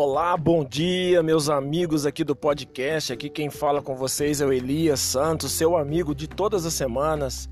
Olá, 0.00 0.36
bom 0.36 0.64
dia, 0.64 1.24
meus 1.24 1.48
amigos 1.48 2.06
aqui 2.06 2.22
do 2.22 2.36
podcast. 2.36 3.12
Aqui 3.12 3.28
quem 3.28 3.50
fala 3.50 3.82
com 3.82 3.96
vocês 3.96 4.40
é 4.40 4.46
o 4.46 4.52
Elias 4.52 5.00
Santos, 5.00 5.50
seu 5.50 5.76
amigo 5.76 6.14
de 6.14 6.28
todas 6.28 6.64
as 6.64 6.72
semanas, 6.72 7.50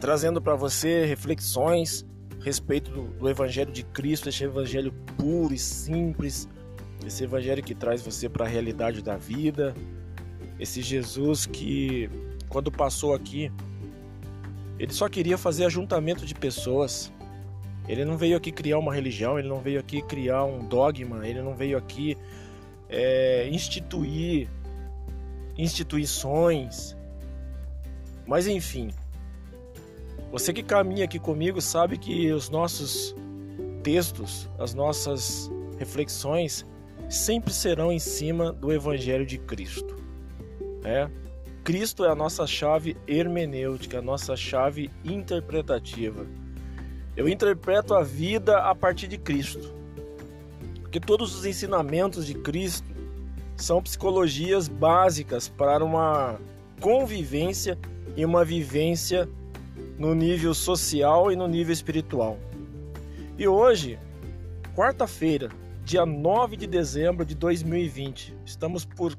trazendo 0.00 0.42
para 0.42 0.56
você 0.56 1.04
reflexões 1.04 2.04
a 2.40 2.44
respeito 2.44 2.90
do, 2.90 3.02
do, 3.16 3.30
Evangelho 3.30 3.70
de 3.70 3.84
Cristo, 3.84 4.28
esse 4.28 4.42
Evangelho 4.42 4.92
puro 5.16 5.54
e 5.54 5.58
simples, 5.58 6.48
esse 7.06 7.22
Evangelho 7.22 7.62
que 7.62 7.76
traz 7.76 8.02
você 8.02 8.28
para 8.28 8.44
a 8.44 8.48
realidade 8.48 9.00
da 9.00 9.16
vida, 9.16 9.72
esse 10.58 10.82
Jesus 10.82 11.46
que, 11.46 12.10
quando 12.48 12.72
passou 12.72 13.14
aqui, 13.14 13.52
ele 14.80 14.92
só 14.92 15.08
queria 15.08 15.38
fazer 15.38 15.64
ajuntamento 15.64 16.26
de 16.26 16.34
pessoas. 16.34 17.12
Ele 17.88 18.04
não 18.04 18.16
veio 18.16 18.36
aqui 18.36 18.50
criar 18.50 18.78
uma 18.78 18.94
religião, 18.94 19.38
ele 19.38 19.48
não 19.48 19.60
veio 19.60 19.78
aqui 19.78 20.00
criar 20.02 20.44
um 20.44 20.66
dogma, 20.66 21.26
ele 21.26 21.42
não 21.42 21.54
veio 21.54 21.76
aqui 21.76 22.16
é, 22.88 23.48
instituir 23.50 24.48
instituições. 25.56 26.96
Mas 28.26 28.46
enfim, 28.46 28.90
você 30.32 30.52
que 30.52 30.62
caminha 30.62 31.04
aqui 31.04 31.18
comigo 31.18 31.60
sabe 31.60 31.98
que 31.98 32.32
os 32.32 32.48
nossos 32.48 33.14
textos, 33.82 34.48
as 34.58 34.74
nossas 34.74 35.50
reflexões 35.78 36.64
sempre 37.08 37.52
serão 37.52 37.92
em 37.92 37.98
cima 37.98 38.52
do 38.52 38.72
Evangelho 38.72 39.26
de 39.26 39.38
Cristo. 39.38 40.02
É? 40.82 41.08
Cristo 41.62 42.04
é 42.04 42.10
a 42.10 42.14
nossa 42.14 42.46
chave 42.46 42.96
hermenêutica, 43.06 43.98
a 43.98 44.02
nossa 44.02 44.36
chave 44.36 44.90
interpretativa. 45.04 46.26
Eu 47.16 47.28
interpreto 47.28 47.94
a 47.94 48.02
vida 48.02 48.58
a 48.58 48.74
partir 48.74 49.06
de 49.06 49.16
Cristo. 49.16 49.72
Porque 50.80 50.98
todos 50.98 51.34
os 51.34 51.46
ensinamentos 51.46 52.26
de 52.26 52.34
Cristo 52.34 52.86
são 53.56 53.80
psicologias 53.80 54.66
básicas 54.66 55.48
para 55.48 55.84
uma 55.84 56.40
convivência 56.80 57.78
e 58.16 58.24
uma 58.24 58.44
vivência 58.44 59.28
no 59.96 60.14
nível 60.14 60.52
social 60.54 61.30
e 61.30 61.36
no 61.36 61.46
nível 61.46 61.72
espiritual. 61.72 62.38
E 63.38 63.46
hoje, 63.46 63.98
quarta-feira, 64.74 65.50
dia 65.84 66.04
9 66.04 66.56
de 66.56 66.66
dezembro 66.66 67.24
de 67.24 67.34
2020, 67.34 68.36
estamos 68.44 68.84
por 68.84 69.16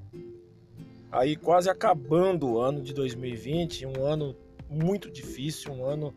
aí 1.11 1.37
quase 1.37 1.69
acabando 1.69 2.47
o 2.47 2.59
ano 2.59 2.81
de 2.81 2.93
2020, 2.93 3.85
um 3.85 4.05
ano 4.05 4.35
muito 4.69 5.09
difícil, 5.09 5.71
um 5.71 5.85
ano 5.85 6.13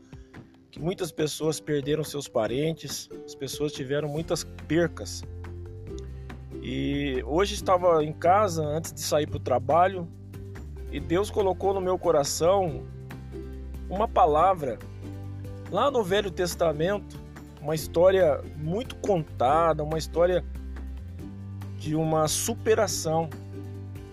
que 0.70 0.80
muitas 0.80 1.10
pessoas 1.10 1.60
perderam 1.60 2.04
seus 2.04 2.28
parentes, 2.28 3.08
as 3.24 3.34
pessoas 3.34 3.72
tiveram 3.72 4.08
muitas 4.08 4.44
percas. 4.66 5.22
E 6.62 7.22
hoje 7.26 7.54
estava 7.54 8.04
em 8.04 8.12
casa 8.12 8.64
antes 8.64 8.92
de 8.92 9.00
sair 9.00 9.26
para 9.26 9.36
o 9.36 9.40
trabalho 9.40 10.08
e 10.90 11.00
Deus 11.00 11.30
colocou 11.30 11.72
no 11.72 11.80
meu 11.80 11.98
coração 11.98 12.86
uma 13.88 14.08
palavra 14.08 14.78
lá 15.70 15.90
no 15.90 16.02
Velho 16.02 16.30
Testamento, 16.30 17.18
uma 17.60 17.74
história 17.74 18.42
muito 18.56 18.96
contada, 18.96 19.82
uma 19.82 19.98
história 19.98 20.44
de 21.78 21.94
uma 21.94 22.26
superação 22.26 23.28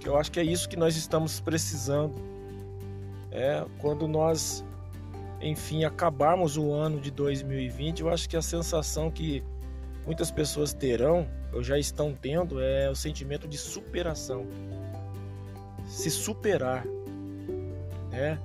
que 0.06 0.10
eu 0.10 0.18
acho 0.18 0.32
que 0.32 0.40
é 0.40 0.44
isso 0.44 0.70
que 0.70 0.78
nós 0.78 0.96
estamos 0.96 1.40
precisando. 1.40 2.14
É 3.32 3.66
quando 3.80 4.08
nós, 4.08 4.64
enfim, 5.42 5.84
acabarmos 5.84 6.58
o 6.58 6.72
ano 6.72 7.00
de 7.00 7.12
2020, 7.12 8.02
eu 8.02 8.10
acho 8.10 8.28
que 8.30 8.38
a 8.38 8.42
sensação 8.42 9.12
que 9.12 9.44
muitas 10.06 10.32
pessoas 10.32 10.74
terão, 10.74 11.28
ou 11.54 11.64
já 11.64 11.78
estão 11.78 12.14
tendo, 12.14 12.62
é 12.62 12.90
o 12.90 12.96
sentimento 12.96 13.48
de 13.48 13.58
superação. 13.58 14.46
Se 15.88 16.10
superar, 16.10 16.86
né? 18.12 18.40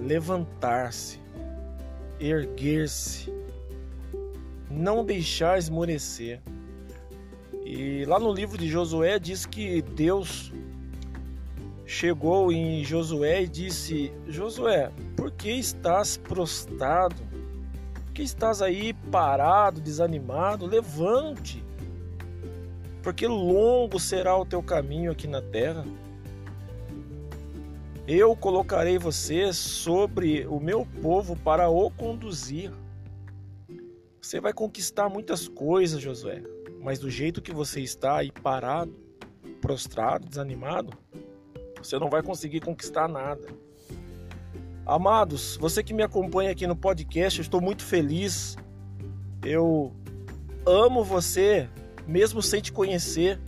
Levantar-se, 0.00 1.20
erguer-se, 2.18 3.32
não 4.70 5.04
deixar 5.04 5.58
esmorecer. 5.58 6.40
E 7.64 8.04
lá 8.06 8.18
no 8.18 8.32
livro 8.32 8.58
de 8.58 8.68
Josué 8.68 9.18
diz 9.18 9.46
que 9.46 9.82
Deus 9.82 10.52
chegou 11.92 12.50
em 12.50 12.82
Josué 12.82 13.42
e 13.42 13.48
disse: 13.48 14.12
Josué, 14.26 14.90
por 15.14 15.30
que 15.30 15.50
estás 15.50 16.16
prostrado? 16.16 17.16
Por 17.92 18.14
que 18.14 18.22
estás 18.22 18.62
aí 18.62 18.94
parado, 19.10 19.80
desanimado? 19.80 20.64
Levante, 20.66 21.62
porque 23.02 23.26
longo 23.26 24.00
será 24.00 24.36
o 24.36 24.46
teu 24.46 24.62
caminho 24.62 25.12
aqui 25.12 25.26
na 25.26 25.42
terra. 25.42 25.84
Eu 28.08 28.34
colocarei 28.34 28.98
você 28.98 29.52
sobre 29.52 30.46
o 30.46 30.58
meu 30.58 30.86
povo 31.02 31.36
para 31.36 31.68
o 31.68 31.90
conduzir. 31.90 32.72
Você 34.20 34.40
vai 34.40 34.52
conquistar 34.52 35.08
muitas 35.08 35.46
coisas, 35.46 36.00
Josué. 36.00 36.42
Mas 36.80 36.98
do 36.98 37.10
jeito 37.10 37.42
que 37.42 37.52
você 37.52 37.80
está 37.80 38.16
aí 38.16 38.32
parado, 38.32 38.92
prostrado, 39.60 40.26
desanimado, 40.28 40.92
você 41.82 41.98
não 41.98 42.08
vai 42.08 42.22
conseguir 42.22 42.60
conquistar 42.60 43.08
nada. 43.08 43.46
Amados, 44.86 45.56
você 45.58 45.82
que 45.82 45.94
me 45.94 46.02
acompanha 46.02 46.50
aqui 46.50 46.66
no 46.66 46.76
podcast, 46.76 47.38
eu 47.38 47.42
estou 47.42 47.60
muito 47.60 47.84
feliz. 47.84 48.56
Eu 49.44 49.92
amo 50.66 51.04
você, 51.04 51.68
mesmo 52.06 52.42
sem 52.42 52.60
te 52.60 52.72
conhecer, 52.72 53.40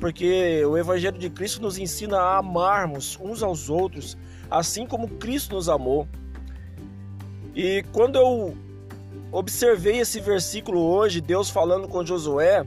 porque 0.00 0.64
o 0.64 0.76
Evangelho 0.76 1.18
de 1.18 1.30
Cristo 1.30 1.60
nos 1.60 1.78
ensina 1.78 2.18
a 2.18 2.38
amarmos 2.38 3.18
uns 3.20 3.42
aos 3.42 3.68
outros, 3.68 4.16
assim 4.50 4.86
como 4.86 5.08
Cristo 5.08 5.54
nos 5.54 5.68
amou. 5.68 6.08
E 7.54 7.82
quando 7.92 8.16
eu 8.16 8.56
observei 9.32 9.98
esse 9.98 10.20
versículo 10.20 10.80
hoje, 10.80 11.20
Deus 11.20 11.50
falando 11.50 11.88
com 11.88 12.04
Josué, 12.04 12.66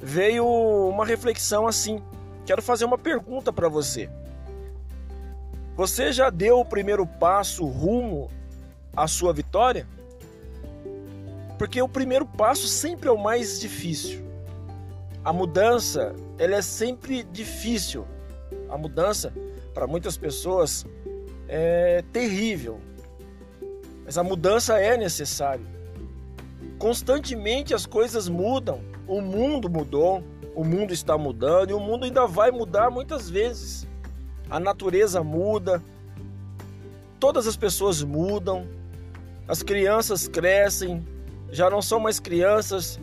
veio 0.00 0.46
uma 0.46 1.06
reflexão 1.06 1.66
assim. 1.66 2.02
Quero 2.44 2.60
fazer 2.60 2.84
uma 2.84 2.98
pergunta 2.98 3.52
para 3.52 3.68
você. 3.68 4.10
Você 5.74 6.12
já 6.12 6.28
deu 6.28 6.60
o 6.60 6.64
primeiro 6.64 7.06
passo 7.06 7.64
rumo 7.64 8.30
à 8.94 9.08
sua 9.08 9.32
vitória? 9.32 9.86
Porque 11.58 11.80
o 11.80 11.88
primeiro 11.88 12.26
passo 12.26 12.66
sempre 12.66 13.08
é 13.08 13.12
o 13.12 13.16
mais 13.16 13.58
difícil. 13.58 14.22
A 15.24 15.32
mudança, 15.32 16.14
ela 16.38 16.56
é 16.56 16.62
sempre 16.62 17.22
difícil. 17.22 18.06
A 18.68 18.76
mudança, 18.76 19.32
para 19.72 19.86
muitas 19.86 20.16
pessoas, 20.16 20.84
é 21.48 22.04
terrível. 22.12 22.78
Mas 24.04 24.18
a 24.18 24.22
mudança 24.22 24.78
é 24.78 24.96
necessária. 24.98 25.64
Constantemente 26.78 27.72
as 27.72 27.86
coisas 27.86 28.28
mudam, 28.28 28.80
o 29.06 29.20
mundo 29.22 29.70
mudou, 29.70 30.22
o 30.54 30.64
mundo 30.64 30.92
está 30.92 31.16
mudando 31.16 31.70
e 31.70 31.72
o 31.72 31.80
mundo 31.80 32.04
ainda 32.04 32.26
vai 32.26 32.50
mudar 32.50 32.90
muitas 32.90 33.30
vezes. 33.30 33.86
A 34.50 34.60
natureza 34.60 35.22
muda, 35.22 35.82
todas 37.18 37.46
as 37.46 37.56
pessoas 37.56 38.02
mudam, 38.02 38.66
as 39.48 39.62
crianças 39.62 40.28
crescem, 40.28 41.06
já 41.50 41.68
não 41.70 41.82
são 41.82 42.00
mais 42.00 42.18
crianças, 42.18 42.98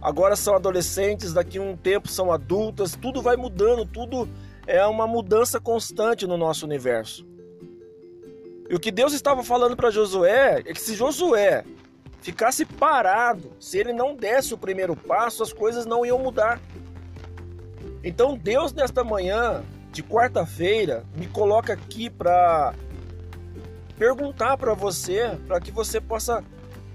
agora 0.00 0.36
são 0.36 0.54
adolescentes, 0.54 1.32
daqui 1.32 1.58
a 1.58 1.62
um 1.62 1.76
tempo 1.76 2.08
são 2.08 2.32
adultas, 2.32 2.96
tudo 3.00 3.22
vai 3.22 3.36
mudando, 3.36 3.86
tudo 3.86 4.28
é 4.66 4.84
uma 4.86 5.06
mudança 5.06 5.60
constante 5.60 6.26
no 6.26 6.36
nosso 6.36 6.64
universo. 6.64 7.26
E 8.68 8.74
o 8.74 8.80
que 8.80 8.90
Deus 8.90 9.12
estava 9.12 9.42
falando 9.42 9.76
para 9.76 9.90
Josué 9.90 10.60
é 10.64 10.72
que 10.72 10.80
se 10.80 10.94
Josué 10.94 11.64
ficasse 12.20 12.64
parado, 12.64 13.52
se 13.60 13.78
ele 13.78 13.92
não 13.92 14.16
desse 14.16 14.54
o 14.54 14.58
primeiro 14.58 14.96
passo, 14.96 15.42
as 15.42 15.52
coisas 15.52 15.84
não 15.84 16.06
iam 16.06 16.18
mudar. 16.18 16.60
Então 18.02 18.36
Deus 18.36 18.72
nesta 18.72 19.04
manhã 19.04 19.62
de 19.94 20.02
quarta-feira 20.02 21.04
me 21.14 21.28
coloca 21.28 21.72
aqui 21.72 22.10
para 22.10 22.74
perguntar 23.96 24.56
para 24.56 24.74
você, 24.74 25.38
para 25.46 25.60
que 25.60 25.70
você 25.70 26.00
possa 26.00 26.42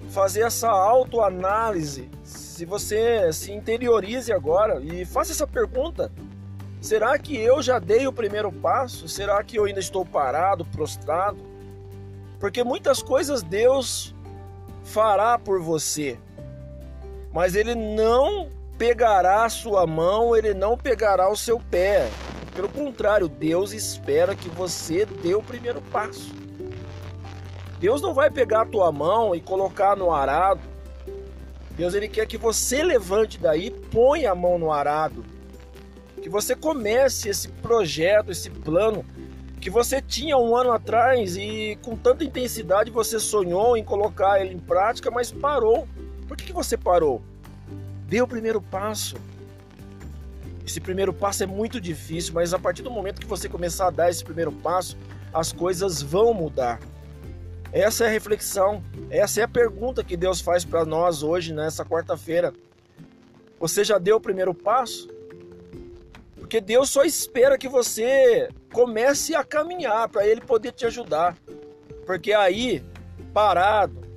fazer 0.10 0.42
essa 0.42 0.69
autoanálise. 0.69 2.12
Se 2.25 2.66
você 2.66 3.31
se 3.31 3.54
interiorize 3.54 4.34
agora 4.34 4.81
e 4.81 5.06
faça 5.06 5.31
essa 5.31 5.48
pergunta: 5.48 6.12
será 6.81 7.18
que 7.18 7.38
eu 7.38 7.62
já 7.62 7.80
dei 7.80 8.06
o 8.06 8.12
primeiro 8.12 8.51
passo? 8.51 9.07
Será 9.07 9.42
que 9.45 9.56
eu 9.57 9.63
ainda 9.63 9.80
estou 9.80 10.06
parado, 10.06 10.66
prostrado? 10.66 11.40
Porque 12.38 12.66
muitas 12.66 13.02
coisas 13.02 13.42
Deus 13.42 14.13
fará 14.84 15.40
por 15.40 15.62
você, 15.62 16.19
mas 17.34 17.56
ele 17.56 17.75
não 17.75 18.50
pegará 18.78 19.45
a 19.45 19.50
sua 19.50 19.88
mão, 19.88 20.36
ele 20.36 20.54
não 20.54 20.78
pegará 20.78 21.30
o 21.30 21.36
seu 21.38 21.62
pé. 21.72 22.10
Pelo 22.60 22.68
contrário, 22.68 23.30
Deus 23.30 23.72
espera 23.72 24.36
que 24.36 24.50
você 24.50 25.06
dê 25.06 25.34
o 25.34 25.42
primeiro 25.42 25.82
passo. 25.82 26.36
Deus 27.80 28.02
não 28.02 28.14
vai 28.14 28.30
pegar 28.30 28.64
a 28.64 28.66
tua 28.66 28.92
mão 28.92 29.34
e 29.34 29.40
colocar 29.40 29.96
no 29.96 30.12
arado 30.12 30.60
Deus 31.80 31.94
ele 31.94 32.10
quer 32.10 32.28
que 32.28 32.38
você 32.38 32.84
levante 32.84 33.40
daí, 33.40 33.72
ponha 33.72 34.32
a 34.32 34.36
mão 34.36 34.60
no 34.60 34.70
arado, 34.70 35.24
que 36.22 36.28
você 36.28 36.54
comece 36.54 37.30
esse 37.30 37.48
projeto, 37.48 38.34
esse 38.34 38.50
plano 38.50 39.06
que 39.62 39.70
você 39.70 40.02
tinha 40.02 40.38
um 40.38 40.58
ano 40.58 40.74
atrás 40.74 41.38
e 41.38 41.80
com 41.82 41.96
tanta 41.96 42.26
intensidade 42.26 42.92
você 42.92 43.18
sonhou 43.18 43.78
em 43.78 43.84
colocar 43.86 44.42
ele 44.42 44.56
em 44.56 44.60
prática, 44.60 45.10
mas 45.10 45.32
parou. 45.32 45.88
Por 46.28 46.36
que, 46.36 46.48
que 46.48 46.54
você 46.54 46.76
parou? 46.76 47.22
Dê 48.10 48.22
o 48.22 48.28
primeiro 48.28 48.62
passo. 48.62 49.16
Esse 50.69 50.80
primeiro 50.80 51.12
passo 51.12 51.42
é 51.42 51.48
muito 51.48 51.81
difícil, 51.81 52.31
mas 52.31 52.54
a 52.54 52.60
partir 52.60 52.83
do 52.83 52.92
momento 52.92 53.19
que 53.19 53.25
você 53.25 53.50
começar 53.50 53.88
a 53.88 53.89
dar 53.89 54.07
esse 54.07 54.24
primeiro 54.24 54.51
passo, 54.51 54.95
as 55.33 55.51
coisas 55.51 56.00
vão 56.00 56.31
mudar. 56.31 56.80
Essa 57.71 58.04
é 58.04 58.07
a 58.07 58.12
reflexão, 58.12 58.83
essa 59.10 59.42
é 59.42 59.44
a 59.45 59.48
pergunta 59.48 60.04
que 60.04 60.16
Deus 60.16 60.39
faz 60.42 60.63
para 60.63 60.86
nós 60.86 61.24
hoje, 61.24 61.56
nessa 61.56 61.83
quarta-feira. 61.83 62.54
Você 63.60 63.83
já 63.83 63.98
deu 63.98 64.18
o 64.18 64.21
primeiro 64.21 64.54
passo? 64.54 65.10
Porque 66.36 66.62
Deus 66.62 66.92
só 66.92 67.04
espera 67.04 67.57
que 67.57 67.68
você 67.68 68.48
comece 68.71 69.33
a 69.33 69.44
caminhar 69.44 70.07
para 70.07 70.27
Ele 70.27 70.42
poder 70.42 70.71
te 70.71 70.86
ajudar. 70.86 71.36
Porque 72.06 72.31
aí, 72.31 72.83
parado, 73.33 74.07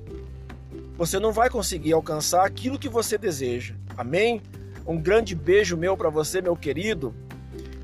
você 0.98 1.18
não 1.18 1.32
vai 1.32 1.48
conseguir 1.48 1.94
alcançar 1.94 2.44
aquilo 2.44 2.78
que 2.78 2.90
você 2.90 3.16
deseja. 3.16 3.74
Amém? 3.96 4.42
Um 4.86 5.00
grande 5.00 5.34
beijo 5.34 5.76
meu 5.76 5.96
para 5.96 6.10
você, 6.10 6.40
meu 6.40 6.56
querido. 6.56 7.14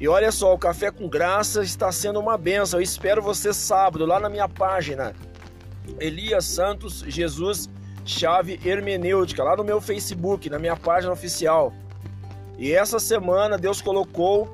E 0.00 0.06
olha 0.06 0.30
só, 0.30 0.54
o 0.54 0.58
Café 0.58 0.90
com 0.90 1.08
Graça 1.08 1.62
está 1.62 1.90
sendo 1.90 2.20
uma 2.20 2.38
benção. 2.38 2.78
Eu 2.78 2.84
espero 2.84 3.20
você 3.20 3.52
sábado 3.52 4.06
lá 4.06 4.20
na 4.20 4.28
minha 4.28 4.48
página 4.48 5.14
Elias 5.98 6.44
Santos 6.44 7.04
Jesus 7.06 7.68
Chave 8.04 8.58
Hermenêutica, 8.64 9.44
lá 9.44 9.56
no 9.56 9.64
meu 9.64 9.80
Facebook, 9.80 10.48
na 10.48 10.58
minha 10.58 10.76
página 10.76 11.12
oficial. 11.12 11.72
E 12.56 12.72
essa 12.72 12.98
semana 12.98 13.58
Deus 13.58 13.80
colocou 13.80 14.48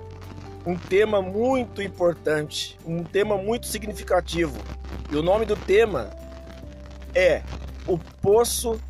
um 0.67 0.77
tema 0.77 1.23
muito 1.23 1.83
importante, 1.83 2.79
um 2.85 3.05
tema 3.05 3.37
muito 3.37 3.67
significativo. 3.67 4.59
E 5.11 5.17
o 5.17 5.23
nome 5.23 5.45
do 5.45 5.57
tema 5.57 6.11
é 7.15 7.43
O 7.87 7.99
Poço 7.99 8.81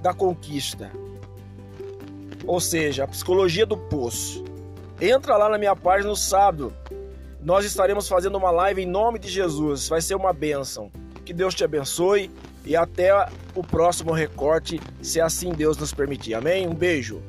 da 0.00 0.12
Conquista. 0.14 0.90
Ou 2.46 2.60
seja, 2.60 3.04
a 3.04 3.08
psicologia 3.08 3.66
do 3.66 3.76
poço. 3.76 4.44
Entra 5.00 5.36
lá 5.36 5.48
na 5.48 5.58
minha 5.58 5.74
página 5.74 6.08
no 6.08 6.16
sábado 6.16 6.72
nós 7.44 7.66
estaremos 7.66 8.08
fazendo 8.08 8.36
uma 8.36 8.50
live 8.50 8.82
em 8.82 8.86
nome 8.86 9.18
de 9.18 9.28
Jesus. 9.28 9.86
Vai 9.86 10.00
ser 10.00 10.14
uma 10.14 10.32
bênção. 10.32 10.90
Que 11.26 11.32
Deus 11.32 11.54
te 11.54 11.62
abençoe 11.62 12.30
e 12.64 12.74
até 12.74 13.12
o 13.54 13.62
próximo 13.62 14.12
recorte, 14.12 14.80
se 15.02 15.20
assim 15.20 15.52
Deus 15.52 15.76
nos 15.76 15.92
permitir. 15.92 16.32
Amém? 16.32 16.66
Um 16.66 16.74
beijo. 16.74 17.22